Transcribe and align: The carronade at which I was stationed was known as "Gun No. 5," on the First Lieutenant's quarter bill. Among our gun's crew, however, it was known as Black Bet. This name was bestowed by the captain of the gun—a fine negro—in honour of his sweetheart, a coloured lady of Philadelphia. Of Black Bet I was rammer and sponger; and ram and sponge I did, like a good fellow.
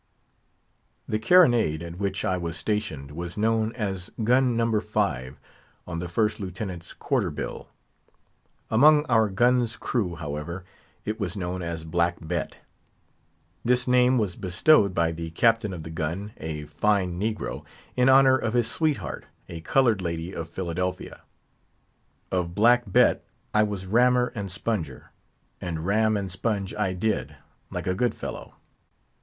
The 1.07 1.19
carronade 1.19 1.83
at 1.83 1.99
which 1.99 2.25
I 2.25 2.35
was 2.35 2.57
stationed 2.57 3.11
was 3.11 3.37
known 3.37 3.71
as 3.73 4.09
"Gun 4.23 4.57
No. 4.57 4.79
5," 4.79 5.37
on 5.85 5.99
the 5.99 6.09
First 6.09 6.39
Lieutenant's 6.39 6.91
quarter 6.91 7.29
bill. 7.29 7.67
Among 8.71 9.05
our 9.05 9.29
gun's 9.29 9.77
crew, 9.77 10.15
however, 10.15 10.63
it 11.05 11.19
was 11.19 11.37
known 11.37 11.61
as 11.61 11.83
Black 11.85 12.17
Bet. 12.19 12.57
This 13.63 13.87
name 13.87 14.17
was 14.17 14.35
bestowed 14.35 14.95
by 14.95 15.11
the 15.11 15.29
captain 15.29 15.71
of 15.71 15.83
the 15.83 15.91
gun—a 15.91 16.63
fine 16.63 17.19
negro—in 17.19 18.09
honour 18.09 18.37
of 18.37 18.55
his 18.55 18.67
sweetheart, 18.67 19.27
a 19.47 19.61
coloured 19.61 20.01
lady 20.01 20.33
of 20.33 20.49
Philadelphia. 20.49 21.21
Of 22.31 22.55
Black 22.55 22.91
Bet 22.91 23.23
I 23.53 23.61
was 23.61 23.85
rammer 23.85 24.31
and 24.33 24.49
sponger; 24.49 25.11
and 25.61 25.85
ram 25.85 26.17
and 26.17 26.31
sponge 26.31 26.73
I 26.73 26.93
did, 26.93 27.35
like 27.69 27.85
a 27.85 27.93
good 27.93 28.15
fellow. 28.15 28.55